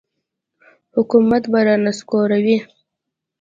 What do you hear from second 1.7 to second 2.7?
نسکوروي.